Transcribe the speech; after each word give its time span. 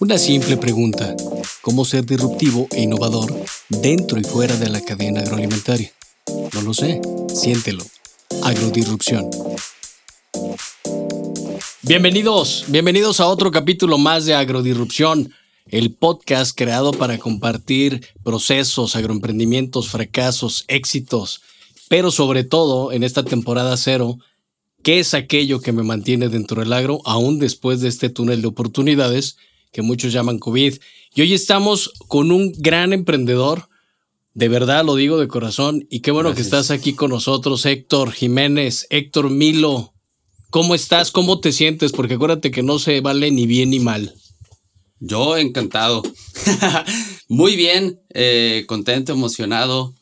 Una 0.00 0.18
simple 0.18 0.58
pregunta. 0.58 1.16
¿Cómo 1.62 1.84
ser 1.84 2.04
disruptivo 2.04 2.68
e 2.72 2.82
innovador 2.82 3.34
dentro 3.70 4.20
y 4.20 4.24
fuera 4.24 4.54
de 4.56 4.68
la 4.68 4.82
cadena 4.82 5.20
agroalimentaria? 5.20 5.90
No 6.52 6.60
lo 6.60 6.74
sé. 6.74 7.00
Siéntelo. 7.34 7.84
Agrodisrupción. 8.42 9.30
Bienvenidos, 11.82 12.64
bienvenidos 12.68 13.20
a 13.20 13.26
otro 13.26 13.50
capítulo 13.50 13.98
más 13.98 14.26
de 14.26 14.34
Agrodisrupción, 14.34 15.32
el 15.68 15.92
podcast 15.92 16.56
creado 16.56 16.92
para 16.92 17.18
compartir 17.18 18.06
procesos, 18.22 18.96
agroemprendimientos, 18.96 19.88
fracasos, 19.88 20.64
éxitos, 20.68 21.42
pero 21.88 22.10
sobre 22.10 22.44
todo 22.44 22.92
en 22.92 23.04
esta 23.04 23.22
temporada 23.22 23.76
cero, 23.76 24.18
¿qué 24.84 25.00
es 25.00 25.14
aquello 25.14 25.60
que 25.60 25.72
me 25.72 25.82
mantiene 25.82 26.28
dentro 26.28 26.60
del 26.60 26.72
agro 26.72 27.00
aún 27.04 27.40
después 27.40 27.80
de 27.80 27.88
este 27.88 28.10
túnel 28.10 28.42
de 28.42 28.48
oportunidades 28.48 29.36
que 29.72 29.82
muchos 29.82 30.12
llaman 30.12 30.38
COVID? 30.38 30.74
Y 31.14 31.20
hoy 31.22 31.32
estamos 31.32 31.92
con 32.06 32.30
un 32.30 32.52
gran 32.52 32.92
emprendedor, 32.92 33.68
de 34.34 34.48
verdad 34.48 34.84
lo 34.84 34.94
digo 34.94 35.18
de 35.18 35.26
corazón, 35.26 35.86
y 35.90 36.00
qué 36.00 36.10
bueno 36.10 36.34
que 36.34 36.42
estás 36.42 36.70
aquí 36.70 36.92
con 36.92 37.10
nosotros, 37.10 37.64
Héctor 37.66 38.12
Jiménez, 38.12 38.86
Héctor 38.90 39.30
Milo. 39.30 39.94
¿Cómo 40.50 40.74
estás? 40.74 41.10
¿Cómo 41.10 41.40
te 41.40 41.50
sientes? 41.50 41.90
Porque 41.90 42.14
acuérdate 42.14 42.50
que 42.50 42.62
no 42.62 42.78
se 42.78 43.00
vale 43.00 43.30
ni 43.30 43.46
bien 43.46 43.70
ni 43.70 43.80
mal. 43.80 44.14
Yo 45.00 45.36
encantado. 45.36 46.02
Muy 47.28 47.56
bien, 47.56 48.00
eh, 48.10 48.64
contento, 48.68 49.12
emocionado. 49.12 49.94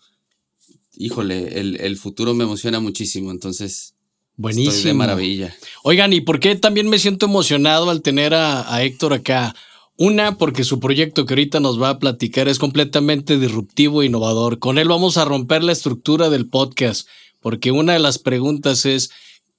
Híjole, 0.97 1.59
el, 1.59 1.97
futuro 1.97 2.35
me 2.35 2.45
emociona 2.45 2.81
muchísimo, 2.81 3.31
entonces. 3.31 3.95
Buenísimo. 4.37 4.75
Estoy 4.75 4.91
de 4.91 4.95
maravilla. 4.95 5.57
Oigan, 5.83 6.13
¿y 6.13 6.21
por 6.21 6.41
qué 6.41 6.57
también 6.57 6.89
me 6.89 6.99
siento 6.99 7.27
emocionado 7.27 7.91
al 7.91 8.03
tener 8.03 8.35
a, 8.35 8.75
a 8.75 8.83
Héctor 8.83 9.13
acá? 9.13 9.55
Una, 9.97 10.37
porque 10.39 10.65
su 10.65 10.81
proyecto 10.81 11.27
que 11.27 11.34
ahorita 11.34 11.61
nos 11.61 11.81
va 11.81 11.91
a 11.91 11.98
platicar 11.98 12.48
es 12.48 12.59
completamente 12.59 13.39
disruptivo 13.39 14.03
e 14.03 14.06
innovador. 14.06 14.59
Con 14.59 14.79
él 14.79 14.89
vamos 14.89 15.17
a 15.17 15.25
romper 15.25 15.62
la 15.62 15.73
estructura 15.73 16.31
del 16.31 16.48
podcast, 16.48 17.06
porque 17.41 17.71
una 17.71 17.93
de 17.93 17.98
las 17.98 18.19
preguntas 18.19 18.84
es, 18.84 19.11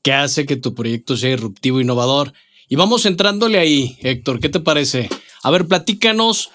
¿qué 0.01 0.11
hace 0.11 0.45
que 0.45 0.57
tu 0.57 0.73
proyecto 0.73 1.15
sea 1.15 1.29
disruptivo 1.31 1.79
e 1.79 1.83
innovador? 1.83 2.33
Y 2.67 2.75
vamos 2.75 3.05
entrándole 3.05 3.59
ahí, 3.59 3.97
Héctor, 4.01 4.39
¿qué 4.39 4.49
te 4.49 4.59
parece? 4.59 5.07
A 5.43 5.51
ver, 5.51 5.67
platícanos 5.67 6.49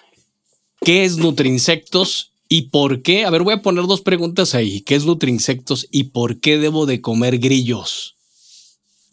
qué 0.81 1.05
es 1.05 1.17
Nutrinsectos 1.17 2.33
y 2.48 2.62
por 2.62 3.03
qué. 3.03 3.25
A 3.25 3.31
ver, 3.31 3.42
voy 3.42 3.55
a 3.55 3.62
poner 3.62 3.87
dos 3.87 4.01
preguntas 4.01 4.55
ahí. 4.55 4.81
¿Qué 4.81 4.97
es 4.97 5.05
Nutrinsectos 5.05 5.87
y 5.91 6.05
por 6.05 6.41
qué 6.41 6.59
debo 6.59 6.85
de 6.87 7.01
comer 7.01 7.39
grillos? 7.39 8.17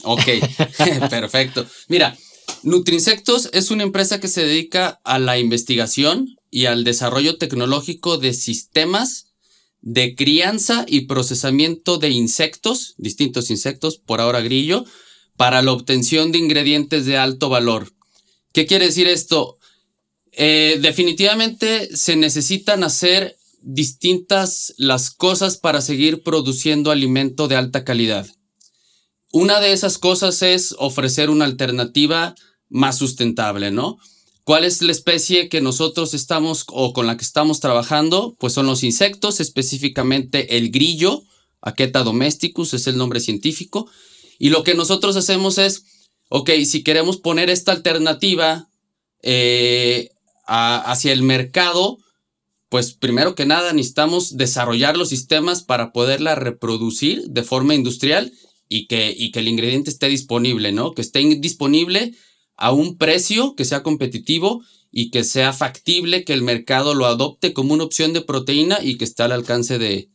Ok, 0.04 0.24
perfecto. 1.10 1.66
Mira, 1.88 2.18
Nutrinsectos 2.64 3.50
es 3.54 3.70
una 3.70 3.84
empresa 3.84 4.20
que 4.20 4.28
se 4.28 4.44
dedica 4.44 5.00
a 5.04 5.20
la 5.20 5.38
investigación 5.38 6.36
y 6.50 6.66
al 6.66 6.84
desarrollo 6.84 7.38
tecnológico 7.38 8.18
de 8.18 8.34
sistemas 8.34 9.28
de 9.82 10.16
crianza 10.16 10.84
y 10.88 11.02
procesamiento 11.02 12.00
de 12.00 12.10
insectos, 12.10 12.96
distintos 12.98 13.52
insectos, 13.52 14.00
por 14.00 14.20
ahora 14.20 14.42
grillo, 14.42 14.84
para 15.38 15.62
la 15.62 15.74
obtención 15.74 16.32
de 16.32 16.40
ingredientes 16.40 17.06
de 17.06 17.18
alto 17.18 17.50
valor. 17.50 17.94
¿Qué 18.52 18.66
quiere 18.66 18.86
decir 18.86 19.08
esto? 19.08 19.60
Eh, 20.32 20.80
definitivamente 20.82 21.96
se 21.96 22.16
necesitan 22.16 22.84
hacer 22.84 23.38
distintas 23.62 24.74
las 24.78 25.12
cosas 25.12 25.58
para 25.58 25.82
seguir 25.82 26.24
produciendo 26.24 26.90
alimento 26.90 27.48
de 27.48 27.58
alta 27.58 27.84
calidad. 27.84 28.28
Una 29.36 29.60
de 29.60 29.74
esas 29.74 29.98
cosas 29.98 30.42
es 30.44 30.74
ofrecer 30.80 31.30
una 31.30 31.44
alternativa 31.44 32.36
más 32.70 32.98
sustentable, 32.98 33.70
¿no? 33.70 33.98
¿Cuál 34.46 34.64
es 34.64 34.82
la 34.82 34.94
especie 34.94 35.50
que 35.50 35.60
nosotros 35.60 36.14
estamos 36.14 36.64
o 36.70 36.94
con 36.94 37.06
la 37.06 37.18
que 37.18 37.26
estamos 37.26 37.60
trabajando? 37.60 38.38
Pues 38.40 38.54
son 38.54 38.66
los 38.66 38.82
insectos, 38.82 39.42
específicamente 39.42 40.56
el 40.56 40.72
grillo, 40.72 41.24
Aqueta 41.60 42.04
domesticus 42.04 42.74
es 42.76 42.88
el 42.88 42.98
nombre 42.98 43.20
científico, 43.20 43.92
y 44.40 44.52
lo 44.52 44.64
que 44.64 44.74
nosotros 44.74 45.18
hacemos 45.18 45.58
es, 45.58 45.84
ok, 46.30 46.52
si 46.66 46.82
queremos 46.82 47.18
poner 47.18 47.50
esta 47.50 47.74
alternativa 47.74 48.70
eh, 49.22 50.12
hacia 50.48 51.12
el 51.12 51.24
mercado, 51.24 51.98
pues 52.70 52.94
primero 52.94 53.36
que 53.36 53.46
nada 53.46 53.74
necesitamos 53.74 54.38
desarrollar 54.38 54.96
los 54.96 55.10
sistemas 55.10 55.62
para 55.62 55.92
poderla 55.92 56.36
reproducir 56.36 57.28
de 57.28 57.44
forma 57.44 57.76
industrial 57.76 58.32
y 58.70 58.88
que, 58.88 59.14
y 59.16 59.32
que 59.32 59.40
el 59.40 59.48
ingrediente 59.48 59.90
esté 59.90 60.08
disponible, 60.08 60.72
¿no? 60.72 60.94
Que 60.94 61.02
esté 61.02 61.20
disponible 61.38 62.14
a 62.58 62.72
un 62.72 62.98
precio 62.98 63.56
que 63.56 63.66
sea 63.66 63.84
competitivo 63.84 64.64
y 64.92 65.12
que 65.12 65.24
sea 65.24 65.52
factible 65.54 66.24
que 66.24 66.34
el 66.34 66.42
mercado 66.42 66.94
lo 66.94 67.06
adopte 67.06 67.54
como 67.54 67.74
una 67.74 67.84
opción 67.84 68.14
de 68.14 68.22
proteína 68.22 68.80
y 68.82 68.98
que 68.98 69.06
esté 69.06 69.24
al 69.24 69.34
alcance 69.34 69.78
de, 69.78 70.10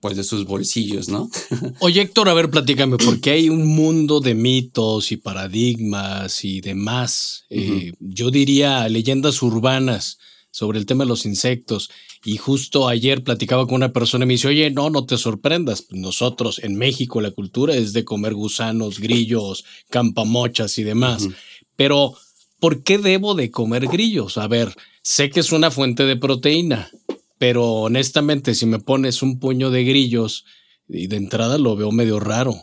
pues 0.00 0.16
de 0.16 0.24
sus 0.24 0.44
bolsillos, 0.44 1.08
¿no? 1.08 1.30
Oye, 1.80 2.02
Héctor, 2.02 2.28
a 2.28 2.34
ver, 2.34 2.50
platícame, 2.50 2.96
porque 2.96 3.30
hay 3.30 3.48
un 3.48 3.66
mundo 3.66 4.20
de 4.20 4.34
mitos 4.34 5.12
y 5.12 5.16
paradigmas 5.16 6.44
y 6.44 6.60
demás, 6.60 7.44
eh, 7.50 7.92
yo 8.00 8.30
diría 8.30 8.88
leyendas 8.88 9.42
urbanas 9.42 10.18
sobre 10.58 10.80
el 10.80 10.86
tema 10.86 11.04
de 11.04 11.08
los 11.08 11.24
insectos. 11.24 11.88
Y 12.24 12.36
justo 12.36 12.88
ayer 12.88 13.22
platicaba 13.22 13.64
con 13.66 13.76
una 13.76 13.92
persona 13.92 14.24
y 14.24 14.26
me 14.26 14.34
dice, 14.34 14.48
oye, 14.48 14.72
no, 14.72 14.90
no 14.90 15.06
te 15.06 15.16
sorprendas, 15.16 15.86
nosotros 15.90 16.58
en 16.64 16.74
México 16.74 17.20
la 17.20 17.30
cultura 17.30 17.76
es 17.76 17.92
de 17.92 18.04
comer 18.04 18.34
gusanos, 18.34 18.98
grillos, 18.98 19.64
campamochas 19.88 20.76
y 20.78 20.82
demás. 20.82 21.28
Pero, 21.76 22.14
¿por 22.58 22.82
qué 22.82 22.98
debo 22.98 23.36
de 23.36 23.52
comer 23.52 23.86
grillos? 23.86 24.36
A 24.36 24.48
ver, 24.48 24.74
sé 25.02 25.30
que 25.30 25.38
es 25.40 25.52
una 25.52 25.70
fuente 25.70 26.06
de 26.06 26.16
proteína, 26.16 26.90
pero 27.38 27.64
honestamente, 27.66 28.56
si 28.56 28.66
me 28.66 28.80
pones 28.80 29.22
un 29.22 29.38
puño 29.38 29.70
de 29.70 29.84
grillos 29.84 30.44
y 30.88 31.06
de 31.06 31.16
entrada 31.16 31.56
lo 31.56 31.76
veo 31.76 31.92
medio 31.92 32.18
raro. 32.18 32.56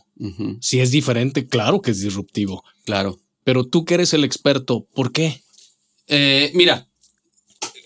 Si 0.59 0.81
es 0.81 0.91
diferente, 0.91 1.47
claro 1.47 1.81
que 1.81 1.91
es 1.91 2.01
disruptivo. 2.01 2.61
Claro. 2.83 3.19
Pero 3.45 3.63
tú 3.63 3.85
que 3.85 3.93
eres 3.93 4.13
el 4.13 4.25
experto, 4.25 4.85
¿por 4.93 5.13
qué? 5.13 5.41
Eh, 6.07 6.51
mira, 6.55 6.89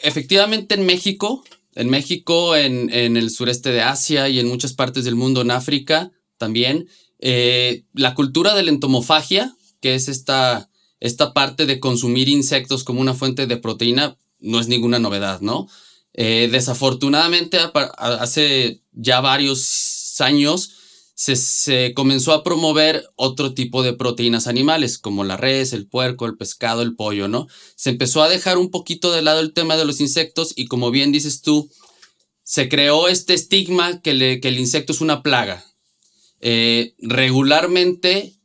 efectivamente 0.01 0.75
en 0.75 0.85
México, 0.85 1.43
en 1.75 1.89
México, 1.89 2.55
en, 2.55 2.89
el 2.91 3.29
sureste 3.29 3.71
de 3.71 3.81
Asia 3.81 4.29
y 4.29 4.39
en 4.39 4.47
muchas 4.47 4.73
partes 4.73 5.05
del 5.05 5.15
mundo, 5.15 5.41
en 5.41 5.51
África 5.51 6.11
también, 6.37 6.87
eh, 7.19 7.83
la 7.93 8.15
cultura 8.15 8.55
de 8.55 8.63
la 8.63 8.71
entomofagia, 8.71 9.55
que 9.81 9.95
es 9.95 10.07
esta, 10.07 10.69
esta 10.99 11.33
parte 11.33 11.65
de 11.65 11.79
consumir 11.79 12.29
insectos 12.29 12.83
como 12.83 13.01
una 13.01 13.13
fuente 13.13 13.45
de 13.45 13.57
proteína, 13.57 14.17
no 14.39 14.59
es 14.59 14.67
ninguna 14.67 14.99
novedad, 14.99 15.41
¿no? 15.41 15.67
Eh, 16.13 16.49
desafortunadamente, 16.51 17.59
hace 17.97 18.81
ya 18.93 19.21
varios 19.21 20.19
años 20.19 20.71
se, 21.19 21.93
comenzó 21.95 22.31
a 22.31 22.45
promover 22.45 23.09
otro 23.17 23.53
tipo 23.53 23.83
de 23.83 23.91
proteínas 23.91 24.47
animales, 24.47 24.97
como 24.97 25.25
la 25.25 25.35
res, 25.35 25.73
el 25.73 25.85
puerco, 25.85 26.25
el 26.25 26.37
pescado, 26.37 26.81
el 26.81 26.95
pollo, 26.95 27.27
¿no? 27.27 27.47
Se 27.75 27.89
empezó 27.89 28.23
a 28.23 28.29
dejar 28.29 28.57
un 28.57 28.71
poquito 28.71 29.11
de 29.11 29.21
lado 29.21 29.41
el 29.41 29.51
tema 29.51 29.75
de 29.75 29.83
los 29.83 29.99
insectos 29.99 30.53
y 30.55 30.67
como 30.67 30.91
bien 30.91 31.11
dices 31.11 31.41
tú, 31.41 31.69
se 32.43 32.69
creó 32.69 33.09
este 33.09 33.33
estigma 33.33 34.01
que, 34.01 34.11
el 34.41 34.59
insecto 34.59 34.93
es 34.93 35.01
una 35.01 35.21
plaga. 35.21 35.65
Eh, 36.39 36.95
regularmente, 36.99 38.39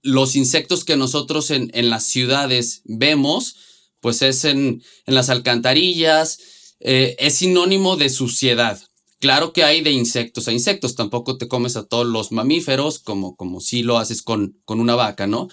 los 0.00 0.34
insectos 0.34 0.84
que 0.84 0.96
nosotros 0.96 1.50
en, 1.50 1.70
las 1.90 2.06
ciudades 2.06 2.80
vemos, 2.86 3.56
pues 4.00 4.22
es 4.22 4.46
en, 4.46 4.82
las 5.04 5.28
alcantarillas, 5.28 6.38
eh, 6.80 7.16
es 7.18 7.34
sinónimo 7.34 7.96
de 7.98 8.08
suciedad. 8.08 8.80
Claro 9.20 9.52
que 9.52 9.64
hay 9.64 9.80
de 9.80 9.90
insectos 9.90 10.46
a 10.46 10.52
insectos, 10.52 10.94
tampoco 10.94 11.38
te 11.38 11.48
comes 11.48 11.76
a 11.76 11.86
todos 11.86 12.06
los 12.06 12.30
mamíferos 12.30 13.00
como, 13.00 13.34
como 13.34 13.60
si 13.60 13.82
lo 13.82 13.98
haces 13.98 14.22
con, 14.22 14.60
con 14.64 14.80
una 14.80 14.94
vaca, 14.94 15.26
¿no? 15.26 15.48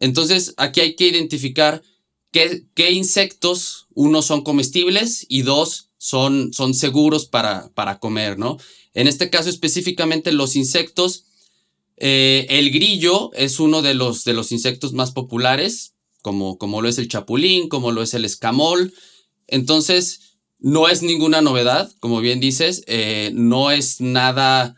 Entonces 0.00 0.54
aquí 0.56 0.80
hay 0.80 0.96
que 0.96 1.08
identificar 1.08 1.82
qué, 2.30 2.64
qué 2.74 2.90
insectos, 2.92 3.86
uno 3.94 4.22
son 4.22 4.42
comestibles 4.42 5.26
y 5.28 5.42
dos 5.42 5.90
son, 5.98 6.52
son 6.54 6.74
seguros 6.74 7.26
para, 7.26 7.70
para 7.74 7.98
comer, 7.98 8.38
¿no? 8.38 8.56
En 8.94 9.06
este 9.06 9.28
caso 9.28 9.50
específicamente 9.50 10.32
los 10.32 10.56
insectos, 10.56 11.24
eh, 11.98 12.46
el 12.48 12.70
grillo 12.70 13.30
es 13.34 13.60
uno 13.60 13.82
de 13.82 13.94
los, 13.94 14.24
de 14.24 14.32
los 14.32 14.52
insectos 14.52 14.94
más 14.94 15.12
populares, 15.12 15.92
como, 16.22 16.56
como 16.56 16.80
lo 16.80 16.88
es 16.88 16.98
el 16.98 17.08
chapulín, 17.08 17.68
como 17.68 17.92
lo 17.92 18.02
es 18.02 18.14
el 18.14 18.24
escamol. 18.24 18.94
Entonces, 19.48 20.31
no 20.62 20.88
es 20.88 21.02
ninguna 21.02 21.42
novedad, 21.42 21.92
como 21.98 22.20
bien 22.20 22.38
dices, 22.38 22.84
eh, 22.86 23.30
no 23.34 23.72
es 23.72 24.00
nada 24.00 24.76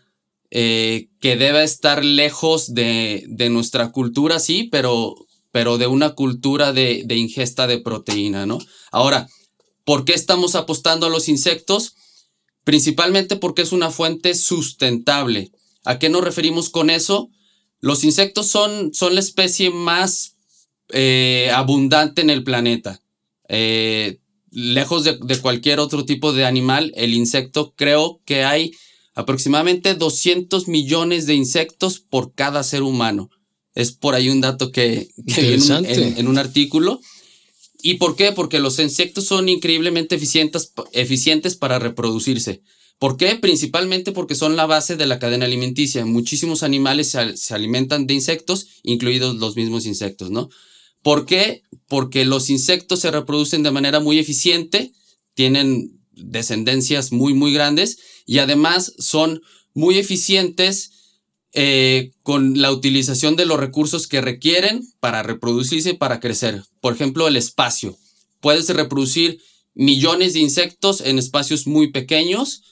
eh, 0.50 1.08
que 1.20 1.36
deba 1.36 1.62
estar 1.62 2.02
lejos 2.02 2.72
de, 2.72 3.26
nuestra 3.50 3.92
cultura, 3.92 4.40
sí, 4.40 4.64
pero, 4.72 5.14
pero 5.52 5.76
de 5.76 5.86
una 5.86 6.14
cultura 6.14 6.72
de, 6.72 7.02
de, 7.04 7.16
ingesta 7.16 7.66
de 7.66 7.78
proteína, 7.78 8.46
¿no? 8.46 8.58
Ahora, 8.92 9.28
¿por 9.84 10.06
qué 10.06 10.14
estamos 10.14 10.54
apostando 10.54 11.06
a 11.06 11.10
los 11.10 11.28
insectos? 11.28 11.94
Principalmente 12.64 13.36
porque 13.36 13.60
es 13.60 13.72
una 13.72 13.90
fuente 13.90 14.34
sustentable. 14.34 15.52
¿A 15.84 15.98
qué 15.98 16.08
nos 16.08 16.24
referimos 16.24 16.70
con 16.70 16.88
eso? 16.88 17.28
Los 17.80 18.04
insectos 18.04 18.48
son, 18.48 18.94
son 18.94 19.14
la 19.14 19.20
especie 19.20 19.68
más 19.68 20.36
eh, 20.88 21.50
abundante 21.52 22.22
en 22.22 22.30
el 22.30 22.42
planeta. 22.42 23.02
Eh, 23.48 24.20
lejos 24.54 25.04
de, 25.04 25.18
cualquier 25.40 25.80
otro 25.80 26.04
tipo 26.04 26.32
de 26.32 26.44
animal, 26.44 26.92
el 26.94 27.12
insecto 27.12 27.74
creo 27.76 28.20
que 28.24 28.44
hay 28.44 28.72
aproximadamente 29.14 29.94
200 29.94 30.68
millones 30.68 31.26
de 31.26 31.34
insectos 31.34 31.98
por 32.00 32.34
cada 32.34 32.62
ser 32.62 32.82
humano. 32.82 33.30
Es 33.74 33.92
por 33.92 34.14
ahí 34.14 34.30
un 34.30 34.40
dato 34.40 34.70
que, 34.70 35.08
que 35.26 35.54
en, 35.54 36.18
en, 36.18 36.28
un 36.28 36.38
artículo. 36.38 37.00
¿Y 37.82 37.94
por 37.94 38.14
qué? 38.14 38.30
Porque 38.30 38.60
los 38.60 38.78
insectos 38.78 39.26
son 39.26 39.48
increíblemente 39.48 40.14
eficientes, 40.14 40.72
eficientes 40.92 41.56
para 41.56 41.80
reproducirse. 41.80 42.62
¿Por 43.00 43.16
qué? 43.16 43.34
Principalmente 43.34 44.12
porque 44.12 44.36
son 44.36 44.54
la 44.54 44.66
base 44.66 44.96
de 44.96 45.06
la 45.06 45.18
cadena 45.18 45.46
alimenticia. 45.46 46.06
Muchísimos 46.06 46.62
animales 46.62 47.10
se, 47.10 47.36
se 47.36 47.54
alimentan 47.54 48.06
de 48.06 48.14
insectos, 48.14 48.68
incluidos 48.84 49.34
los 49.36 49.56
mismos 49.56 49.84
insectos, 49.84 50.30
¿no? 50.30 50.48
¿Por 51.02 51.26
qué? 51.26 51.62
Porque 51.88 52.24
los 52.24 52.50
insectos 52.50 53.00
se 53.00 53.10
reproducen 53.10 53.62
de 53.62 53.70
manera 53.70 54.00
muy 54.00 54.18
eficiente, 54.18 54.92
tienen 55.34 56.00
descendencias 56.12 57.12
muy, 57.12 57.34
muy 57.34 57.52
grandes 57.52 57.98
y 58.26 58.38
además 58.38 58.92
son 58.98 59.42
muy 59.74 59.98
eficientes 59.98 60.92
eh, 61.52 62.12
con 62.22 62.60
la 62.60 62.72
utilización 62.72 63.36
de 63.36 63.46
los 63.46 63.60
recursos 63.60 64.06
que 64.06 64.20
requieren 64.20 64.82
para 65.00 65.22
reproducirse 65.22 65.90
y 65.90 65.96
para 65.96 66.20
crecer. 66.20 66.62
Por 66.80 66.94
ejemplo, 66.94 67.28
el 67.28 67.36
espacio. 67.36 67.96
Puedes 68.40 68.68
reproducir 68.68 69.40
millones 69.74 70.34
de 70.34 70.40
insectos 70.40 71.00
en 71.00 71.18
espacios 71.18 71.66
muy 71.66 71.90
pequeños, 71.90 72.62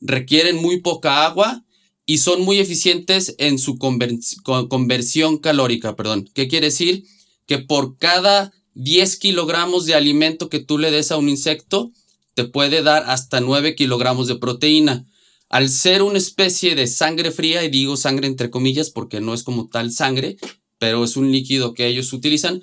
requieren 0.00 0.56
muy 0.56 0.80
poca 0.80 1.24
agua 1.24 1.64
y 2.06 2.18
son 2.18 2.42
muy 2.42 2.58
eficientes 2.58 3.34
en 3.38 3.58
su 3.58 3.78
conversión 3.78 5.38
calórica. 5.38 5.96
Perdón. 5.96 6.28
¿Qué 6.34 6.48
quiere 6.48 6.66
decir? 6.66 7.04
que 7.50 7.58
por 7.58 7.98
cada 7.98 8.52
10 8.74 9.16
kilogramos 9.16 9.86
de 9.86 9.94
alimento 9.94 10.48
que 10.48 10.60
tú 10.60 10.78
le 10.78 10.90
des 10.90 11.10
a 11.10 11.16
un 11.16 11.28
insecto, 11.28 11.92
te 12.34 12.44
puede 12.44 12.82
dar 12.82 13.04
hasta 13.08 13.40
9 13.40 13.74
kilogramos 13.74 14.28
de 14.28 14.36
proteína. 14.36 15.06
Al 15.48 15.68
ser 15.68 16.02
una 16.02 16.18
especie 16.18 16.74
de 16.74 16.86
sangre 16.86 17.32
fría, 17.32 17.64
y 17.64 17.68
digo 17.68 17.96
sangre 17.96 18.28
entre 18.28 18.50
comillas 18.50 18.90
porque 18.90 19.20
no 19.20 19.34
es 19.34 19.42
como 19.42 19.68
tal 19.68 19.90
sangre, 19.90 20.36
pero 20.78 21.04
es 21.04 21.16
un 21.16 21.32
líquido 21.32 21.74
que 21.74 21.86
ellos 21.86 22.12
utilizan, 22.12 22.62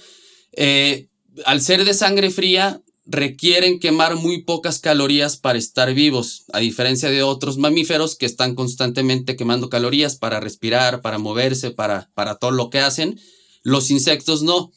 eh, 0.53 1.07
al 1.45 1.61
ser 1.61 1.85
de 1.85 1.93
sangre 1.93 2.31
fría, 2.31 2.81
requieren 3.05 3.79
quemar 3.79 4.15
muy 4.15 4.41
pocas 4.43 4.79
calorías 4.79 5.37
para 5.37 5.57
estar 5.57 5.93
vivos, 5.93 6.43
a 6.51 6.59
diferencia 6.59 7.09
de 7.09 7.23
otros 7.23 7.57
mamíferos 7.57 8.15
que 8.15 8.25
están 8.25 8.53
constantemente 8.53 9.35
quemando 9.35 9.69
calorías 9.69 10.17
para 10.17 10.39
respirar, 10.39 11.01
para 11.01 11.17
moverse, 11.17 11.71
para, 11.71 12.09
para 12.15 12.35
todo 12.35 12.51
lo 12.51 12.69
que 12.69 12.79
hacen. 12.79 13.19
Los 13.63 13.91
insectos 13.91 14.43
no 14.43 14.71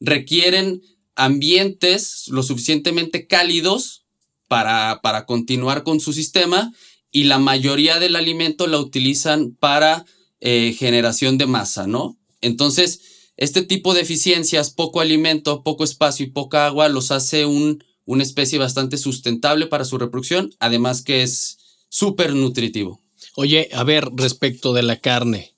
requieren 0.00 0.82
ambientes 1.14 2.24
lo 2.28 2.42
suficientemente 2.42 3.26
cálidos 3.26 4.04
para, 4.48 5.00
para 5.02 5.26
continuar 5.26 5.84
con 5.84 6.00
su 6.00 6.12
sistema 6.12 6.72
y 7.12 7.24
la 7.24 7.38
mayoría 7.38 7.98
del 7.98 8.16
alimento 8.16 8.66
la 8.66 8.78
utilizan 8.78 9.54
para 9.54 10.04
eh, 10.40 10.74
generación 10.78 11.38
de 11.38 11.46
masa, 11.46 11.86
¿no? 11.86 12.16
Entonces, 12.40 13.00
este 13.36 13.62
tipo 13.62 13.94
de 13.94 14.02
eficiencias, 14.02 14.70
poco 14.70 15.00
alimento, 15.00 15.62
poco 15.62 15.84
espacio 15.84 16.26
y 16.26 16.30
poca 16.30 16.66
agua, 16.66 16.88
los 16.88 17.10
hace 17.10 17.46
un, 17.46 17.84
una 18.04 18.22
especie 18.22 18.58
bastante 18.58 18.96
sustentable 18.96 19.66
para 19.66 19.84
su 19.84 19.98
reproducción, 19.98 20.54
además 20.58 21.02
que 21.02 21.22
es 21.22 21.58
súper 21.88 22.34
nutritivo. 22.34 23.02
Oye, 23.36 23.68
a 23.72 23.84
ver, 23.84 24.08
respecto 24.14 24.72
de 24.72 24.82
la 24.82 24.96
carne, 24.96 25.52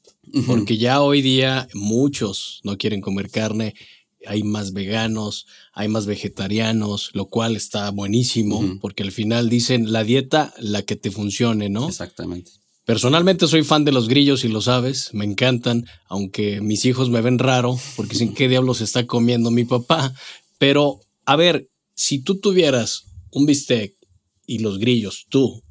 porque 0.47 0.79
ya 0.79 1.03
hoy 1.03 1.23
día 1.23 1.69
muchos 1.75 2.61
no 2.65 2.79
quieren 2.79 3.01
comer 3.01 3.31
carne 3.31 3.75
hay 4.27 4.43
más 4.43 4.73
veganos, 4.73 5.47
hay 5.73 5.89
más 5.89 6.07
vegetarianos, 6.07 7.11
lo 7.15 7.27
cual 7.27 7.57
está 7.57 7.91
buenísimo, 7.91 8.79
porque 8.81 9.03
al 9.03 9.13
final 9.13 9.49
dicen 9.49 9.93
la 9.93 10.05
dieta, 10.05 10.55
la 10.59 10.83
que 10.83 10.97
te 10.97 11.11
funcione, 11.11 11.69
¿no? 11.69 11.89
Exactamente. 11.89 12.53
Personalmente 12.85 13.47
soy 13.47 13.63
fan 13.63 13.85
de 13.85 13.93
los 13.93 14.09
grillos 14.09 14.45
y 14.45 14.49
lo 14.49 14.61
sabes, 14.61 15.11
me 15.13 15.25
encantan, 15.25 15.87
aunque 16.09 16.61
mis 16.61 16.85
hijos 16.85 17.11
me 17.11 17.21
ven 17.21 17.39
raro, 17.39 17.79
porque 17.97 18.17
sin 18.17 18.35
qué 18.35 18.49
diablos 18.49 18.81
está 18.81 19.07
comiendo 19.07 19.53
mi 19.53 19.65
papá. 19.65 20.13
Pero, 20.59 21.01
a 21.25 21.37
ver, 21.37 21.69
si 21.95 22.19
tú 22.21 22.41
tuvieras 22.41 23.05
un 23.31 23.47
bistec 23.47 23.95
y 24.47 24.59
los 24.59 24.79
grillos, 24.79 25.27
tú, 25.29 25.63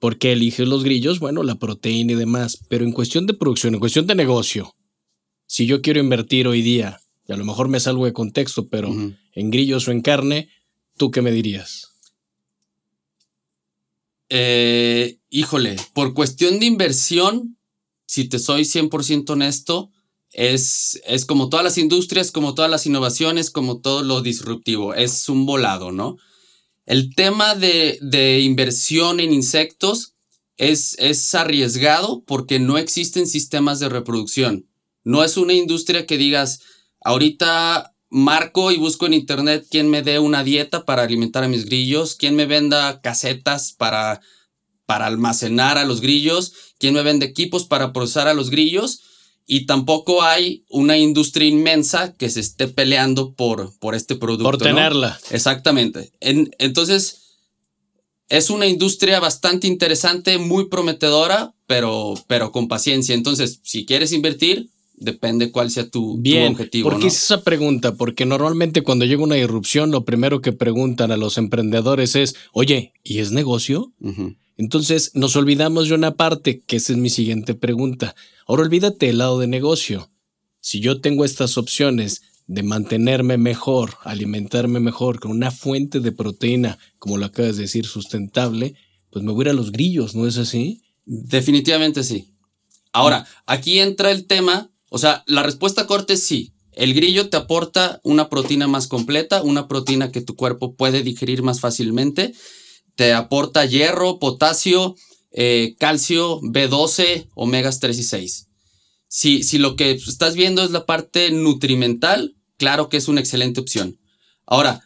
¿por 0.00 0.18
qué 0.18 0.32
eliges 0.32 0.66
los 0.66 0.82
grillos? 0.82 1.20
Bueno, 1.20 1.44
la 1.44 1.54
proteína 1.54 2.12
y 2.12 2.16
demás, 2.16 2.58
pero 2.68 2.84
en 2.84 2.92
cuestión 2.92 3.26
de 3.26 3.34
producción, 3.34 3.74
en 3.74 3.80
cuestión 3.80 4.06
de 4.08 4.16
negocio, 4.16 4.74
si 5.46 5.66
yo 5.66 5.82
quiero 5.82 6.00
invertir 6.00 6.48
hoy 6.48 6.62
día 6.62 6.98
y 7.26 7.32
a 7.32 7.36
lo 7.36 7.44
mejor 7.44 7.68
me 7.68 7.80
salgo 7.80 8.04
de 8.04 8.12
contexto, 8.12 8.68
pero 8.68 8.88
en 8.88 9.50
grillos 9.50 9.88
o 9.88 9.92
en 9.92 10.00
carne, 10.00 10.48
¿tú 10.96 11.10
qué 11.10 11.22
me 11.22 11.30
dirías? 11.30 11.88
Eh, 14.28 15.18
híjole, 15.30 15.76
por 15.94 16.14
cuestión 16.14 16.58
de 16.58 16.66
inversión, 16.66 17.58
si 18.06 18.28
te 18.28 18.38
soy 18.38 18.62
100% 18.62 19.30
honesto, 19.30 19.90
es, 20.32 21.00
es 21.06 21.26
como 21.26 21.48
todas 21.48 21.64
las 21.64 21.78
industrias, 21.78 22.30
como 22.30 22.54
todas 22.54 22.70
las 22.70 22.86
innovaciones, 22.86 23.50
como 23.50 23.80
todo 23.80 24.02
lo 24.02 24.22
disruptivo, 24.22 24.94
es 24.94 25.28
un 25.28 25.44
volado, 25.46 25.92
¿no? 25.92 26.16
El 26.86 27.14
tema 27.14 27.54
de, 27.54 27.98
de 28.00 28.40
inversión 28.40 29.20
en 29.20 29.32
insectos 29.32 30.14
es, 30.56 30.96
es 30.98 31.34
arriesgado 31.34 32.24
porque 32.26 32.58
no 32.58 32.78
existen 32.78 33.26
sistemas 33.26 33.80
de 33.80 33.88
reproducción. 33.88 34.66
No 35.04 35.24
es 35.24 35.36
una 35.36 35.52
industria 35.52 36.06
que 36.06 36.18
digas, 36.18 36.60
Ahorita 37.04 37.92
marco 38.12 38.70
y 38.70 38.76
busco 38.76 39.06
en 39.06 39.14
internet 39.14 39.66
quién 39.70 39.88
me 39.88 40.02
dé 40.02 40.18
una 40.18 40.44
dieta 40.44 40.84
para 40.84 41.02
alimentar 41.02 41.44
a 41.44 41.48
mis 41.48 41.64
grillos, 41.64 42.14
quién 42.14 42.36
me 42.36 42.46
venda 42.46 43.00
casetas 43.00 43.72
para, 43.72 44.20
para 44.84 45.06
almacenar 45.06 45.78
a 45.78 45.84
los 45.84 46.00
grillos, 46.02 46.52
quién 46.78 46.94
me 46.94 47.02
vende 47.02 47.24
equipos 47.26 47.64
para 47.64 47.92
procesar 47.92 48.28
a 48.28 48.34
los 48.34 48.50
grillos. 48.50 49.00
Y 49.46 49.66
tampoco 49.66 50.22
hay 50.22 50.64
una 50.68 50.96
industria 50.98 51.48
inmensa 51.48 52.14
que 52.14 52.30
se 52.30 52.40
esté 52.40 52.68
peleando 52.68 53.34
por, 53.34 53.76
por 53.80 53.94
este 53.94 54.14
producto. 54.14 54.44
Por 54.44 54.58
tenerla. 54.58 55.18
Exactamente. 55.30 56.12
entonces, 56.20 57.22
es 58.28 58.50
una 58.50 58.66
industria 58.66 59.20
bastante 59.20 59.66
interesante, 59.66 60.38
muy 60.38 60.68
prometedora, 60.68 61.54
pero, 61.66 62.14
pero 62.28 62.52
con 62.52 62.68
paciencia. 62.68 63.14
Entonces, 63.14 63.60
si 63.62 63.84
quieres 63.84 64.12
invertir, 64.12 64.70
Depende 65.02 65.50
cuál 65.50 65.70
sea 65.70 65.88
tu, 65.88 66.18
Bien, 66.18 66.52
objetivo. 66.52 66.88
¿Por 66.88 67.00
qué 67.00 67.08
es 67.08 67.16
esa 67.16 67.42
pregunta? 67.42 67.94
Porque 67.94 68.24
normalmente 68.24 68.82
cuando 68.82 69.04
llega 69.04 69.22
una 69.22 69.36
irrupción, 69.36 69.90
lo 69.90 70.04
primero 70.04 70.40
que 70.40 70.52
preguntan 70.52 71.10
a 71.10 71.16
los 71.16 71.38
emprendedores 71.38 72.14
es, 72.14 72.36
oye, 72.52 72.92
¿y 73.02 73.18
es 73.18 73.32
negocio? 73.32 73.92
Entonces 74.56 75.10
nos 75.14 75.34
olvidamos 75.34 75.88
de 75.88 75.94
una 75.94 76.14
parte, 76.14 76.60
que 76.60 76.76
esa 76.76 76.92
es 76.92 76.98
mi 76.98 77.10
siguiente 77.10 77.54
pregunta. 77.54 78.14
Ahora 78.46 78.62
olvídate 78.62 79.08
el 79.08 79.18
lado 79.18 79.40
de 79.40 79.48
negocio. 79.48 80.10
Si 80.60 80.78
yo 80.78 81.00
tengo 81.00 81.24
estas 81.24 81.58
opciones 81.58 82.22
de 82.46 82.62
mantenerme 82.62 83.38
mejor, 83.38 83.94
alimentarme 84.04 84.78
mejor 84.78 85.18
con 85.18 85.32
una 85.32 85.50
fuente 85.50 86.00
de 86.00 86.12
proteína, 86.12 86.78
como 86.98 87.16
lo 87.16 87.26
acabas 87.26 87.56
de 87.56 87.62
decir, 87.62 87.86
sustentable, 87.86 88.74
pues 89.10 89.24
me 89.24 89.32
voy 89.32 89.42
a 89.42 89.46
ir 89.46 89.50
a 89.50 89.54
los 89.54 89.72
grillos, 89.72 90.14
¿no 90.14 90.28
es 90.28 90.38
así? 90.38 90.82
Definitivamente 91.04 92.04
sí. 92.04 92.28
Ahora, 92.92 93.26
aquí 93.46 93.78
entra 93.78 94.10
el 94.10 94.26
tema 94.26 94.70
o 94.94 94.98
sea, 94.98 95.24
la 95.26 95.42
respuesta 95.42 95.86
corta 95.86 96.12
es 96.12 96.22
sí. 96.22 96.52
El 96.72 96.92
grillo 96.92 97.30
te 97.30 97.38
aporta 97.38 97.98
una 98.04 98.28
proteína 98.28 98.68
más 98.68 98.88
completa, 98.88 99.42
una 99.42 99.66
proteína 99.66 100.12
que 100.12 100.20
tu 100.20 100.36
cuerpo 100.36 100.74
puede 100.74 101.02
digerir 101.02 101.42
más 101.42 101.60
fácilmente. 101.60 102.34
Te 102.94 103.14
aporta 103.14 103.64
hierro, 103.64 104.18
potasio, 104.18 104.94
eh, 105.30 105.76
calcio, 105.78 106.42
B12, 106.42 107.30
omegas 107.34 107.80
3 107.80 107.98
y 107.98 108.02
6. 108.02 108.48
Si, 109.08 109.42
si 109.42 109.56
lo 109.56 109.76
que 109.76 109.92
estás 109.92 110.34
viendo 110.34 110.62
es 110.62 110.72
la 110.72 110.84
parte 110.84 111.30
nutrimental, 111.30 112.36
claro 112.58 112.90
que 112.90 112.98
es 112.98 113.08
una 113.08 113.20
excelente 113.20 113.60
opción. 113.60 113.98
Ahora, 114.44 114.82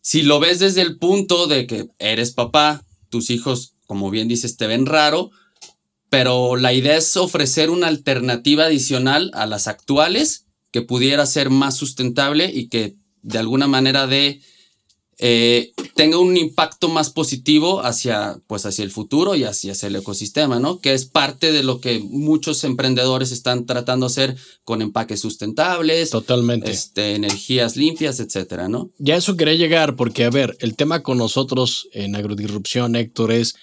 si 0.00 0.22
lo 0.22 0.40
ves 0.40 0.58
desde 0.58 0.80
el 0.80 0.96
punto 0.96 1.48
de 1.48 1.66
que 1.66 1.88
eres 1.98 2.32
papá, 2.32 2.82
tus 3.10 3.28
hijos, 3.28 3.74
como 3.86 4.08
bien 4.08 4.26
dices, 4.26 4.56
te 4.56 4.66
ven 4.66 4.86
raro, 4.86 5.32
pero 6.10 6.56
la 6.56 6.74
idea 6.74 6.96
es 6.96 7.16
ofrecer 7.16 7.70
una 7.70 7.86
alternativa 7.86 8.64
adicional 8.64 9.30
a 9.32 9.46
las 9.46 9.68
actuales 9.68 10.44
que 10.72 10.82
pudiera 10.82 11.24
ser 11.24 11.50
más 11.50 11.76
sustentable 11.76 12.50
y 12.52 12.68
que 12.68 12.96
de 13.22 13.38
alguna 13.38 13.68
manera 13.68 14.06
de, 14.06 14.40
eh, 15.22 15.72
tenga 15.94 16.18
un 16.18 16.36
impacto 16.36 16.88
más 16.88 17.10
positivo 17.10 17.84
hacia, 17.84 18.40
pues 18.46 18.66
hacia 18.66 18.82
el 18.82 18.90
futuro 18.90 19.36
y 19.36 19.44
hacia, 19.44 19.74
el 19.82 19.96
ecosistema, 19.96 20.58
¿no? 20.58 20.80
Que 20.80 20.94
es 20.94 21.04
parte 21.04 21.52
de 21.52 21.62
lo 21.62 21.80
que 21.80 22.00
muchos 22.00 22.64
emprendedores 22.64 23.30
están 23.30 23.66
tratando 23.66 24.06
de 24.06 24.12
hacer 24.12 24.36
con 24.64 24.80
empaques 24.82 25.20
sustentables. 25.20 26.10
Totalmente. 26.10 26.70
Este, 26.70 27.14
energías 27.14 27.76
limpias, 27.76 28.18
etcétera, 28.18 28.68
¿no? 28.68 28.90
Ya 28.98 29.14
eso 29.14 29.36
quería 29.36 29.54
llegar 29.54 29.94
porque, 29.94 30.24
a 30.24 30.30
ver, 30.30 30.56
el 30.58 30.74
tema 30.74 31.02
con 31.02 31.18
nosotros 31.18 31.88
en 31.92 32.16
Agrodisrupción, 32.16 32.96
Héctor, 32.96 33.30
es 33.32 33.54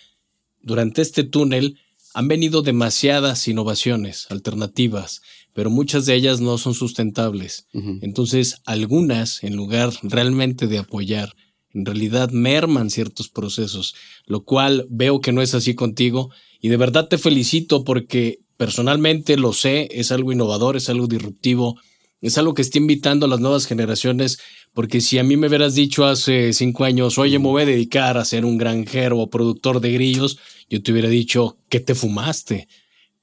durante 0.62 1.02
este 1.02 1.24
túnel 1.24 1.80
han 2.18 2.28
venido 2.28 2.64
demasiadas 2.64 3.48
innovaciones, 3.48 4.26
alternativas, 4.32 5.22
pero 5.54 5.70
muchas 5.70 6.08
de 6.08 6.16
ellas 6.16 6.42
no 6.42 6.58
son 6.58 6.74
sustentables. 6.74 7.68
Entonces, 8.02 8.60
algunas, 8.66 9.44
en 9.44 9.56
lugar 9.56 9.94
realmente 10.02 10.66
de 10.66 10.80
apoyar, 10.80 11.36
en 11.76 11.86
realidad 11.86 12.32
merman 12.32 12.90
ciertos 12.90 13.30
procesos, 13.30 13.94
lo 14.26 14.44
cual 14.46 14.88
veo 14.90 15.22
que 15.22 15.32
no 15.32 15.44
es 15.44 15.54
así 15.54 15.76
contigo 15.76 16.32
y 16.60 16.70
de 16.70 16.78
verdad 16.78 17.08
te 17.08 17.20
felicito 17.20 17.84
porque 17.84 18.40
personalmente 18.58 19.38
lo 19.38 19.54
sé, 19.54 19.88
es 19.92 20.12
algo 20.12 20.32
innovador, 20.32 20.76
es 20.76 20.90
algo 20.90 21.06
disruptivo, 21.06 21.80
es 22.20 22.40
algo 22.40 22.56
que 22.56 22.64
está 22.64 22.80
invitando 22.80 23.28
a 23.28 23.30
las 23.30 23.42
nuevas 23.42 23.68
generaciones, 23.68 24.40
porque 24.78 25.02
si 25.02 25.18
a 25.18 25.24
mí 25.24 25.38
me 25.38 25.48
hubieras 25.48 25.74
dicho 25.74 26.06
hace 26.06 26.54
cinco 26.54 26.84
años, 26.84 27.18
oye, 27.18 27.40
me 27.40 27.48
voy 27.48 27.64
a 27.64 27.66
dedicar 27.66 28.16
a 28.16 28.24
ser 28.24 28.46
un 28.46 28.60
granjero 28.60 29.18
o 29.18 29.28
productor 29.28 29.82
de 29.82 29.92
grillos, 29.92 30.38
yo 30.70 30.84
te 30.84 30.92
hubiera 30.92 31.10
dicho, 31.10 31.58
¿qué 31.68 31.80
te 31.80 31.96
fumaste? 31.96 32.68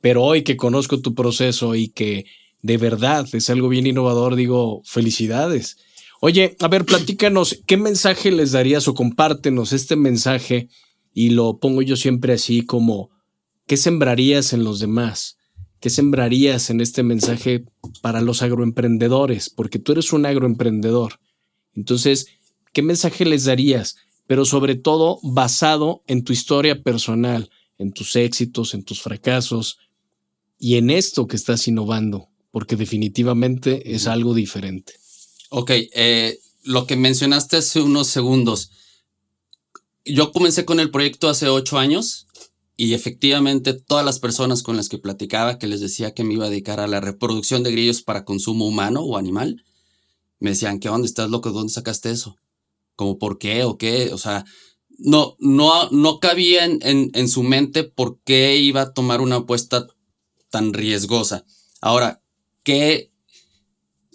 Pero 0.00 0.24
hoy 0.24 0.42
que 0.42 0.56
conozco 0.56 1.00
tu 1.00 1.14
proceso 1.14 1.76
y 1.76 1.90
que 1.90 2.24
de 2.62 2.76
verdad 2.76 3.28
es 3.32 3.50
algo 3.50 3.68
bien 3.68 3.86
innovador, 3.86 4.34
digo, 4.34 4.82
felicidades. 4.84 5.76
Oye, 6.20 6.56
a 6.58 6.66
ver, 6.66 6.84
platícanos, 6.84 7.60
¿qué 7.68 7.76
mensaje 7.76 8.32
les 8.32 8.50
darías 8.50 8.88
o 8.88 8.94
compártenos 8.94 9.72
este 9.72 9.94
mensaje? 9.94 10.68
Y 11.12 11.30
lo 11.30 11.60
pongo 11.60 11.82
yo 11.82 11.94
siempre 11.94 12.32
así 12.32 12.62
como, 12.62 13.10
¿qué 13.68 13.76
sembrarías 13.76 14.54
en 14.54 14.64
los 14.64 14.80
demás? 14.80 15.36
¿Qué 15.78 15.88
sembrarías 15.88 16.68
en 16.70 16.80
este 16.80 17.04
mensaje 17.04 17.64
para 18.02 18.20
los 18.22 18.42
agroemprendedores? 18.42 19.50
Porque 19.50 19.78
tú 19.78 19.92
eres 19.92 20.12
un 20.12 20.26
agroemprendedor. 20.26 21.20
Entonces, 21.74 22.26
¿qué 22.72 22.82
mensaje 22.82 23.24
les 23.24 23.44
darías? 23.44 23.96
Pero 24.26 24.44
sobre 24.44 24.74
todo 24.74 25.18
basado 25.22 26.02
en 26.06 26.24
tu 26.24 26.32
historia 26.32 26.82
personal, 26.82 27.50
en 27.78 27.92
tus 27.92 28.16
éxitos, 28.16 28.74
en 28.74 28.84
tus 28.84 29.02
fracasos, 29.02 29.78
y 30.58 30.76
en 30.76 30.90
esto 30.90 31.26
que 31.26 31.36
estás 31.36 31.68
innovando, 31.68 32.28
porque 32.50 32.76
definitivamente 32.76 33.94
es 33.94 34.06
algo 34.06 34.34
diferente. 34.34 34.94
Ok, 35.50 35.70
eh, 35.72 36.38
lo 36.62 36.86
que 36.86 36.96
mencionaste 36.96 37.58
hace 37.58 37.82
unos 37.82 38.06
segundos. 38.06 38.70
Yo 40.04 40.32
comencé 40.32 40.64
con 40.64 40.80
el 40.80 40.90
proyecto 40.90 41.28
hace 41.28 41.48
ocho 41.48 41.78
años 41.78 42.26
y 42.76 42.94
efectivamente 42.94 43.74
todas 43.74 44.04
las 44.04 44.18
personas 44.18 44.62
con 44.62 44.76
las 44.76 44.88
que 44.88 44.98
platicaba, 44.98 45.58
que 45.58 45.66
les 45.66 45.80
decía 45.80 46.14
que 46.14 46.24
me 46.24 46.34
iba 46.34 46.46
a 46.46 46.50
dedicar 46.50 46.80
a 46.80 46.88
la 46.88 47.00
reproducción 47.00 47.62
de 47.62 47.72
grillos 47.72 48.02
para 48.02 48.24
consumo 48.24 48.66
humano 48.66 49.02
o 49.02 49.16
animal, 49.16 49.64
me 50.40 50.50
decían, 50.50 50.80
¿qué 50.80 50.88
onda? 50.88 51.06
¿Estás 51.06 51.30
loco? 51.30 51.50
¿Dónde 51.50 51.72
sacaste 51.72 52.10
eso? 52.10 52.36
¿Cómo 52.96 53.18
por 53.18 53.38
qué 53.38 53.64
o 53.64 53.78
qué? 53.78 54.12
O 54.12 54.18
sea, 54.18 54.44
no, 54.98 55.36
no, 55.38 55.90
no 55.90 56.20
cabía 56.20 56.64
en, 56.64 56.78
en, 56.82 57.10
en 57.14 57.28
su 57.28 57.42
mente 57.42 57.84
por 57.84 58.20
qué 58.24 58.56
iba 58.56 58.82
a 58.82 58.92
tomar 58.92 59.20
una 59.20 59.36
apuesta 59.36 59.86
tan 60.50 60.72
riesgosa. 60.72 61.44
Ahora, 61.80 62.22
¿qué 62.62 63.10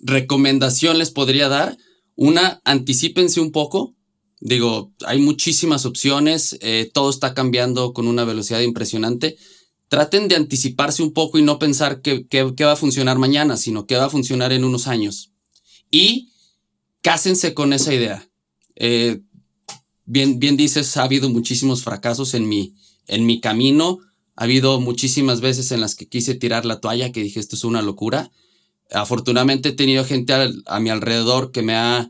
recomendación 0.01 0.97
les 0.97 1.11
podría 1.11 1.49
dar? 1.49 1.77
Una, 2.15 2.61
anticipense 2.65 3.39
un 3.39 3.51
poco. 3.51 3.95
Digo, 4.41 4.93
hay 5.05 5.19
muchísimas 5.19 5.85
opciones, 5.85 6.57
eh, 6.61 6.89
todo 6.93 7.09
está 7.09 7.33
cambiando 7.33 7.93
con 7.93 8.07
una 8.07 8.23
velocidad 8.23 8.61
impresionante. 8.61 9.37
Traten 9.89 10.27
de 10.27 10.35
anticiparse 10.35 11.03
un 11.03 11.13
poco 11.13 11.39
y 11.39 11.41
no 11.41 11.59
pensar 11.59 12.01
que, 12.01 12.25
va 12.63 12.71
a 12.71 12.77
funcionar 12.77 13.17
mañana, 13.17 13.57
sino 13.57 13.85
que 13.85 13.95
va 13.95 14.05
a 14.05 14.09
funcionar 14.09 14.51
en 14.53 14.63
unos 14.63 14.87
años. 14.87 15.31
Y 15.89 16.31
cásense 17.01 17.53
con 17.53 17.73
esa 17.73 17.93
idea. 17.93 18.27
Eh, 18.75 19.21
bien, 20.05 20.39
bien 20.39 20.57
dices, 20.57 20.97
ha 20.97 21.03
habido 21.03 21.29
muchísimos 21.29 21.83
fracasos 21.83 22.33
en 22.33 22.47
mi, 22.47 22.75
en 23.07 23.25
mi 23.25 23.41
camino 23.41 23.99
ha 24.39 24.45
habido 24.45 24.79
muchísimas 24.79 25.41
veces 25.41 25.69
en 25.73 25.81
las 25.81 25.95
que 25.95 26.07
quise 26.07 26.33
tirar 26.33 26.63
la 26.63 26.79
toalla, 26.79 27.11
que 27.11 27.21
dije, 27.21 27.41
esto 27.41 27.57
es 27.57 27.65
una 27.65 27.81
locura. 27.81 28.31
Afortunadamente 28.89 29.69
he 29.69 29.73
tenido 29.73 30.05
gente 30.05 30.33
a, 30.65 30.79
mi 30.79 30.89
alrededor 30.89 31.51
que 31.51 31.61
me 31.61 31.75
ha 31.75 32.09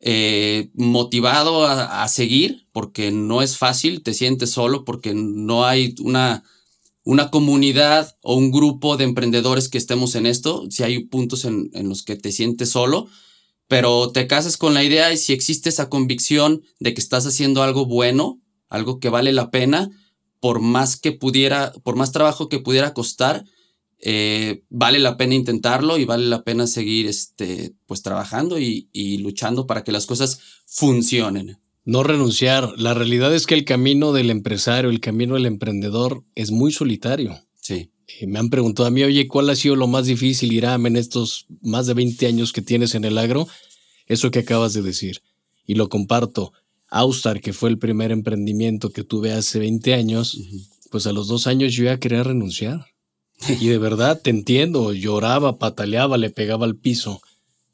eh, 0.00 0.70
motivado 0.72 1.66
a, 1.66 2.08
seguir, 2.08 2.66
porque 2.72 3.12
no 3.12 3.42
es 3.42 3.58
fácil, 3.58 4.02
te 4.02 4.14
sientes 4.14 4.52
solo, 4.52 4.86
porque 4.86 5.12
no 5.12 5.66
hay 5.66 5.94
una, 6.00 6.44
una 7.06 7.30
comunidad 7.30 8.18
o 8.20 8.34
un 8.34 8.50
grupo 8.50 8.96
de 8.96 9.04
emprendedores 9.04 9.68
que 9.68 9.78
estemos 9.78 10.16
en 10.16 10.26
esto. 10.26 10.66
Si 10.70 10.82
hay 10.82 11.04
puntos 11.04 11.44
en, 11.44 11.70
en 11.72 11.88
los 11.88 12.02
que 12.02 12.16
te 12.16 12.32
sientes 12.32 12.68
solo, 12.70 13.06
pero 13.68 14.10
te 14.10 14.26
casas 14.26 14.56
con 14.56 14.74
la 14.74 14.84
idea 14.84 15.12
y 15.12 15.16
si 15.16 15.32
existe 15.32 15.68
esa 15.68 15.88
convicción 15.88 16.62
de 16.80 16.94
que 16.94 17.00
estás 17.00 17.24
haciendo 17.24 17.62
algo 17.62 17.86
bueno, 17.86 18.40
algo 18.68 18.98
que 18.98 19.08
vale 19.08 19.32
la 19.32 19.50
pena, 19.52 19.88
por 20.40 20.60
más 20.60 20.96
que 20.96 21.12
pudiera, 21.12 21.72
por 21.84 21.94
más 21.94 22.10
trabajo 22.10 22.48
que 22.48 22.58
pudiera 22.58 22.92
costar, 22.92 23.44
eh, 23.98 24.64
vale 24.68 24.98
la 24.98 25.16
pena 25.16 25.34
intentarlo 25.34 25.98
y 25.98 26.04
vale 26.04 26.26
la 26.26 26.42
pena 26.42 26.66
seguir 26.66 27.06
este, 27.06 27.74
pues 27.86 28.02
trabajando 28.02 28.58
y, 28.58 29.18
luchando 29.18 29.66
para 29.66 29.84
que 29.84 29.92
las 29.92 30.06
cosas 30.06 30.40
funcionen. 30.66 31.58
No 31.86 32.02
renunciar. 32.02 32.74
La 32.76 32.94
realidad 32.94 33.32
es 33.32 33.46
que 33.46 33.54
el 33.54 33.64
camino 33.64 34.12
del 34.12 34.30
empresario, 34.30 34.90
el 34.90 34.98
camino 34.98 35.34
del 35.34 35.46
emprendedor 35.46 36.24
es 36.34 36.50
muy 36.50 36.72
solitario. 36.72 37.40
Sí. 37.62 37.90
Eh, 38.18 38.26
me 38.26 38.40
han 38.40 38.50
preguntado 38.50 38.88
a 38.88 38.90
mí, 38.90 39.04
oye, 39.04 39.28
¿cuál 39.28 39.48
ha 39.50 39.56
sido 39.56 39.76
lo 39.76 39.86
más 39.86 40.06
difícil, 40.06 40.52
Irán, 40.52 40.84
en 40.84 40.96
estos 40.96 41.46
más 41.62 41.86
de 41.86 41.94
20 41.94 42.26
años 42.26 42.52
que 42.52 42.60
tienes 42.60 42.96
en 42.96 43.04
el 43.04 43.16
agro? 43.16 43.46
Eso 44.06 44.32
que 44.32 44.40
acabas 44.40 44.74
de 44.74 44.82
decir. 44.82 45.22
Y 45.64 45.76
lo 45.76 45.88
comparto. 45.88 46.52
Austar, 46.88 47.40
que 47.40 47.52
fue 47.52 47.70
el 47.70 47.78
primer 47.78 48.10
emprendimiento 48.10 48.90
que 48.90 49.04
tuve 49.04 49.32
hace 49.32 49.60
20 49.60 49.94
años, 49.94 50.36
pues 50.90 51.06
a 51.06 51.12
los 51.12 51.28
dos 51.28 51.46
años 51.46 51.72
yo 51.72 51.84
ya 51.84 51.98
quería 51.98 52.24
renunciar. 52.24 52.86
Y 53.60 53.68
de 53.68 53.78
verdad 53.78 54.20
te 54.20 54.30
entiendo, 54.30 54.92
lloraba, 54.92 55.58
pataleaba, 55.58 56.16
le 56.16 56.30
pegaba 56.30 56.66
al 56.66 56.76
piso, 56.76 57.20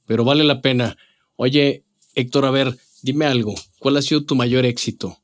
pero 0.07 0.25
vale 0.25 0.45
la 0.45 0.61
pena. 0.61 0.97
Oye, 1.37 1.85
Héctor, 2.15 2.45
a 2.45 2.51
ver, 2.51 2.77
dime 3.03 3.27
algo, 3.27 3.55
¿cuál 3.79 3.97
ha 3.97 4.03
sido 4.03 4.25
tu 4.25 4.35
mayor 4.35 4.65
éxito? 4.65 5.19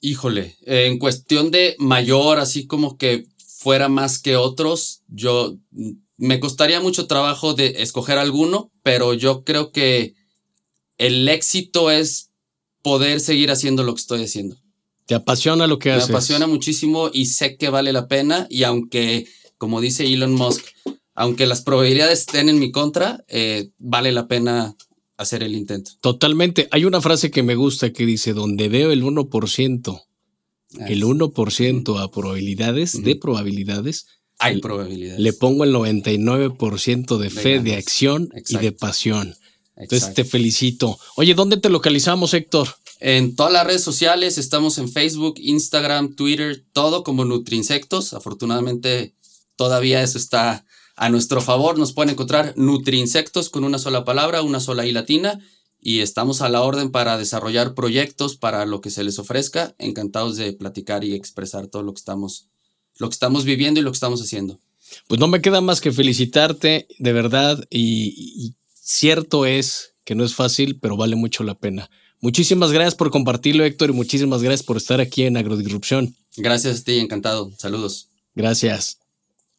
Híjole, 0.00 0.56
en 0.62 0.98
cuestión 0.98 1.50
de 1.50 1.74
mayor, 1.78 2.38
así 2.38 2.66
como 2.66 2.96
que 2.96 3.26
fuera 3.38 3.88
más 3.88 4.18
que 4.18 4.36
otros, 4.36 5.02
yo 5.08 5.56
me 6.16 6.40
costaría 6.40 6.80
mucho 6.80 7.06
trabajo 7.06 7.54
de 7.54 7.82
escoger 7.82 8.18
alguno, 8.18 8.70
pero 8.82 9.14
yo 9.14 9.44
creo 9.44 9.72
que 9.72 10.14
el 10.98 11.28
éxito 11.28 11.90
es 11.90 12.30
poder 12.82 13.20
seguir 13.20 13.50
haciendo 13.50 13.82
lo 13.82 13.94
que 13.94 14.00
estoy 14.00 14.22
haciendo. 14.22 14.56
¿Te 15.06 15.14
apasiona 15.14 15.66
lo 15.66 15.78
que 15.78 15.92
haces? 15.92 16.08
Me 16.08 16.14
apasiona 16.14 16.46
muchísimo 16.46 17.10
y 17.12 17.26
sé 17.26 17.56
que 17.56 17.68
vale 17.68 17.92
la 17.92 18.08
pena 18.08 18.46
y 18.50 18.64
aunque, 18.64 19.26
como 19.58 19.80
dice 19.80 20.04
Elon 20.04 20.34
Musk, 20.34 20.64
aunque 21.14 21.46
las 21.46 21.62
probabilidades 21.62 22.20
estén 22.20 22.48
en 22.48 22.58
mi 22.58 22.70
contra, 22.70 23.24
eh, 23.28 23.70
vale 23.78 24.12
la 24.12 24.28
pena 24.28 24.76
hacer 25.16 25.42
el 25.42 25.54
intento. 25.54 25.92
Totalmente. 26.00 26.68
Hay 26.70 26.84
una 26.84 27.00
frase 27.00 27.30
que 27.30 27.42
me 27.42 27.54
gusta 27.54 27.92
que 27.92 28.06
dice, 28.06 28.32
donde 28.32 28.68
veo 28.68 28.92
el 28.92 29.02
1%, 29.02 30.02
el 30.88 31.02
1% 31.04 32.02
a 32.02 32.10
probabilidades, 32.10 33.02
de 33.02 33.16
probabilidades, 33.16 34.06
hay 34.38 34.60
probabilidades. 34.60 35.20
Le 35.20 35.32
pongo 35.32 35.64
el 35.64 35.74
99% 35.74 37.16
de 37.16 37.30
fe, 37.30 37.60
de, 37.60 37.74
acción 37.74 38.28
y 38.48 38.58
de 38.58 38.72
pasión. 38.72 39.34
Entonces 39.76 40.12
te 40.12 40.24
felicito. 40.24 40.98
Oye, 41.16 41.34
¿dónde 41.34 41.56
te 41.56 41.70
localizamos, 41.70 42.34
Héctor? 42.34 42.68
En 43.00 43.34
todas 43.34 43.52
las 43.52 43.66
redes 43.66 43.82
sociales, 43.82 44.36
estamos 44.36 44.78
en 44.78 44.90
Facebook, 44.90 45.36
Instagram, 45.38 46.14
Twitter, 46.14 46.64
todo 46.72 47.02
como 47.02 47.24
Nutrinsectos. 47.24 48.12
Afortunadamente, 48.12 49.14
todavía 49.54 50.02
eso 50.02 50.18
está 50.18 50.65
a 50.96 51.08
nuestro 51.08 51.40
favor. 51.40 51.78
Nos 51.78 51.92
pueden 51.92 52.10
encontrar 52.10 52.54
Nutrinsectos 52.56 53.50
con 53.50 53.64
una 53.64 53.78
sola 53.78 54.04
palabra, 54.04 54.42
una 54.42 54.60
sola 54.60 54.86
I 54.86 54.92
latina. 54.92 55.38
Y 55.80 56.00
estamos 56.00 56.42
a 56.42 56.48
la 56.48 56.62
orden 56.62 56.90
para 56.90 57.16
desarrollar 57.16 57.74
proyectos 57.74 58.36
para 58.36 58.66
lo 58.66 58.80
que 58.80 58.90
se 58.90 59.04
les 59.04 59.18
ofrezca. 59.18 59.74
Encantados 59.78 60.36
de 60.36 60.52
platicar 60.52 61.04
y 61.04 61.14
expresar 61.14 61.68
todo 61.68 61.82
lo 61.82 61.92
que 61.92 62.00
estamos, 62.00 62.48
lo 62.98 63.08
que 63.08 63.14
estamos 63.14 63.44
viviendo 63.44 63.78
y 63.78 63.82
lo 63.82 63.92
que 63.92 63.96
estamos 63.96 64.20
haciendo. 64.20 64.58
Pues 65.06 65.20
no 65.20 65.28
me 65.28 65.40
queda 65.40 65.60
más 65.60 65.80
que 65.80 65.92
felicitarte, 65.92 66.86
de 66.98 67.12
verdad, 67.12 67.64
y 67.70 68.54
Cierto 68.88 69.46
es 69.46 69.94
que 70.04 70.14
no 70.14 70.22
es 70.22 70.36
fácil, 70.36 70.78
pero 70.78 70.96
vale 70.96 71.16
mucho 71.16 71.42
la 71.42 71.58
pena. 71.58 71.90
Muchísimas 72.20 72.70
gracias 72.70 72.94
por 72.94 73.10
compartirlo, 73.10 73.64
Héctor, 73.64 73.90
y 73.90 73.94
muchísimas 73.94 74.44
gracias 74.44 74.64
por 74.64 74.76
estar 74.76 75.00
aquí 75.00 75.24
en 75.24 75.36
Agrodisrupción. 75.36 76.14
Gracias 76.36 76.80
a 76.80 76.84
ti, 76.84 77.00
encantado. 77.00 77.50
Saludos. 77.58 78.10
Gracias. 78.36 79.00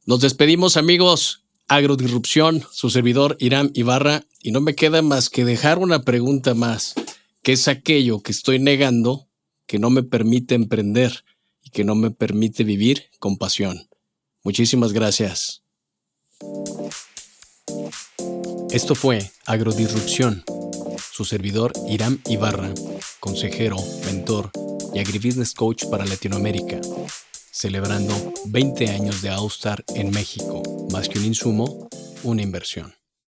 Nos 0.07 0.21
despedimos, 0.21 0.77
amigos. 0.77 1.43
Agrodisrupción, 1.67 2.63
su 2.71 2.89
servidor 2.89 3.35
Irán 3.41 3.71
Ibarra, 3.73 4.23
y 4.41 4.51
no 4.51 4.61
me 4.61 4.73
queda 4.73 5.01
más 5.01 5.29
que 5.29 5.43
dejar 5.43 5.79
una 5.79 6.03
pregunta 6.03 6.53
más, 6.53 6.95
¿Qué 7.43 7.51
es 7.51 7.67
aquello 7.67 8.21
que 8.21 8.31
estoy 8.31 8.57
negando 8.57 9.27
que 9.65 9.79
no 9.79 9.89
me 9.89 10.03
permite 10.03 10.55
emprender 10.55 11.25
y 11.61 11.71
que 11.71 11.83
no 11.83 11.93
me 11.93 12.09
permite 12.09 12.63
vivir 12.63 13.03
con 13.19 13.37
pasión. 13.37 13.89
Muchísimas 14.43 14.93
gracias. 14.93 15.63
Esto 18.71 18.95
fue 18.95 19.29
Agrodisrupción. 19.45 20.45
Su 21.11 21.25
servidor 21.25 21.73
Irán 21.89 22.21
Ibarra, 22.27 22.73
consejero, 23.19 23.75
mentor 24.05 24.51
y 24.93 24.99
agribusiness 24.99 25.53
coach 25.53 25.83
para 25.91 26.05
Latinoamérica. 26.05 26.79
Celebrando 27.57 28.13
20 28.45 28.91
años 28.91 29.23
de 29.23 29.31
Austar 29.31 29.83
en 29.95 30.11
México. 30.11 30.61
Más 30.91 31.09
que 31.09 31.17
un 31.17 31.25
insumo, 31.25 31.89
una 32.21 32.43
inversión. 32.43 32.93